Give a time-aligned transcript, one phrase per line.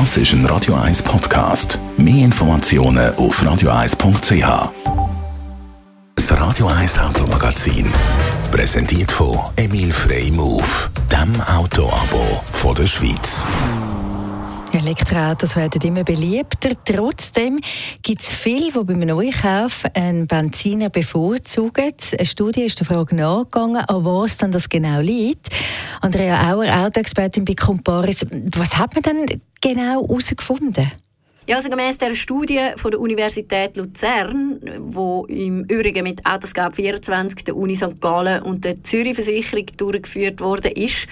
[0.00, 1.78] Das ist ein Radio 1 Podcast.
[1.96, 4.72] Mehr Informationen auf radio1.ch.
[6.16, 7.86] Das Radio 1 Automagazin.
[8.50, 10.64] Präsentiert von Emil Frey Move,
[11.12, 13.44] dem Autoabo von der Schweiz.
[14.72, 16.70] Elektroautos werden immer beliebter.
[16.84, 17.60] Trotzdem
[18.02, 21.92] gibt es viele, die beim Neukauf einen Benziner bevorzugen.
[22.18, 25.50] Eine Studie ist der Frage nachgegangen, an was dann das genau liegt.
[26.00, 28.26] Andrea Auer, Autoexpertin bei Comparis.
[28.56, 30.92] Was hat man denn genau herausgefunden?
[31.46, 37.44] Ja, also gemäss der Studie von der Universität Luzern, wo im Übrigen mit Autoscout 24
[37.44, 38.00] der Uni St.
[38.00, 41.06] Gallen und der Zürich Versicherung durchgeführt worden ist,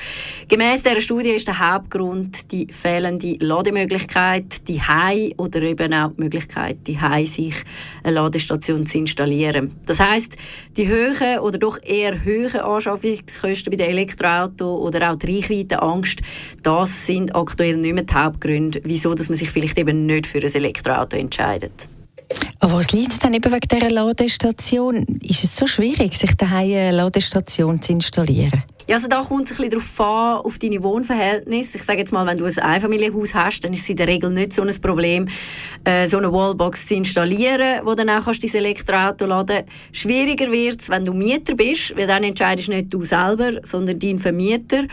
[0.48, 6.22] gemäss der Studie ist der Hauptgrund die fehlende Lademöglichkeit, die Hai oder eben auch die
[6.22, 7.56] Möglichkeit, die Hai sich
[8.02, 9.76] eine Ladestation zu installieren.
[9.84, 10.38] Das heißt,
[10.78, 16.22] die hohen oder doch eher hohen Anschaffungskosten bei den Elektroautos oder auch die Reichweitenangst,
[16.62, 20.26] das sind aktuell nicht mehr die Hauptgründe, wieso dass man sich vielleicht eben nicht nicht
[20.26, 21.88] für ein Elektroauto entscheidet.
[22.60, 25.06] Aber was liegt es dann eben wegen dieser Ladestation?
[25.22, 28.62] Ist es so schwierig, sich daheim eine Ladestation zu installieren?
[28.88, 31.76] Ja, also da kommt es ein bisschen darauf an, auf deine Wohnverhältnisse.
[31.76, 34.30] Ich sage jetzt mal, wenn du ein Einfamilienhaus hast, dann ist es in der Regel
[34.30, 35.28] nicht so ein Problem,
[35.84, 40.80] äh, so eine Wallbox zu installieren, wo dann auch kannst dein Elektroauto laden Schwieriger wird
[40.80, 44.84] es, wenn du Mieter bist, weil dann entscheidest nicht du selber, sondern dein Vermieter.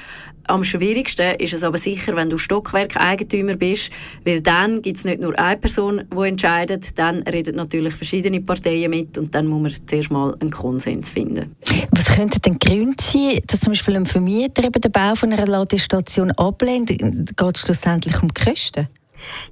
[0.50, 3.92] Am schwierigsten ist es aber sicher, wenn du Stockwerkeigentümer bist,
[4.26, 8.90] weil dann gibt es nicht nur eine Person, die entscheidet, dann reden natürlich verschiedene Parteien
[8.90, 11.56] mit und dann muss man zuerst mal einen Konsens finden.
[11.92, 15.46] Was könnte denn Gründe sein, dass zum Beispiel ein Vermieter eben den Bau von einer
[15.46, 16.88] Ladestation ablehnt?
[16.88, 18.88] Geht es schlussendlich um die Kosten?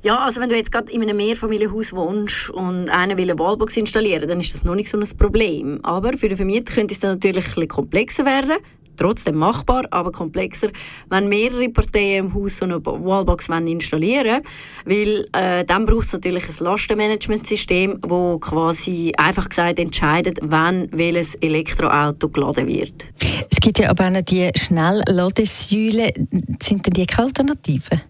[0.01, 3.77] Ja, also wenn du jetzt gerade in einem Mehrfamilienhaus wohnst und einer will eine Wallbox
[3.77, 5.79] installieren, dann ist das noch nicht so ein Problem.
[5.83, 8.57] Aber für den Vermieter könnte es dann natürlich ein bisschen komplexer werden
[8.97, 10.69] trotzdem machbar, aber komplexer,
[11.09, 14.41] wenn mehrere Parteien im Haus so eine Wallbox installieren wollen,
[14.85, 21.35] weil äh, dann braucht es natürlich ein Lastenmanagementsystem, wo quasi einfach gesagt entscheidet, wann welches
[21.35, 23.07] Elektroauto geladen wird.
[23.51, 26.27] Es gibt ja aber auch noch die Schnellladesäulen.
[26.61, 28.01] Sind denn die keine Alternativen?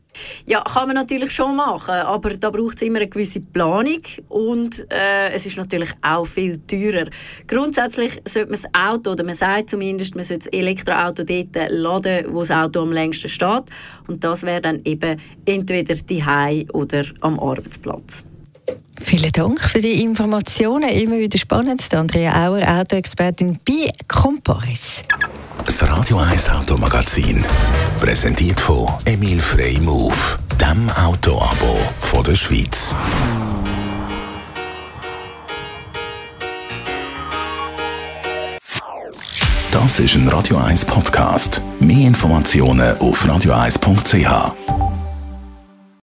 [0.46, 4.86] Ja, kann man natürlich schon machen, aber da braucht es immer eine gewisse Planung und
[4.92, 7.06] äh, es ist natürlich auch viel teurer.
[7.48, 12.26] Grundsätzlich sollte man das Auto, oder man sagt zumindest, man sollte das Elektroauto dort laden,
[12.30, 13.64] wo das Auto am längsten steht
[14.08, 16.24] und das wäre dann eben entweder die
[16.74, 18.24] oder am Arbeitsplatz.
[19.00, 20.90] Vielen Dank für die Informationen.
[20.90, 21.94] Immer wieder spannend.
[21.94, 25.04] Andrea Auer, Autoexpertin bei Comparis.
[25.66, 27.44] Das Radio 1 Automagazin.
[28.00, 30.14] Präsentiert von Emil Frey Move,
[30.62, 32.94] dem Autoabo von der Schweiz.
[39.72, 41.64] Das ist ein Radio 1 Podcast.
[41.80, 44.77] Mehr Informationen auf radio1.ch.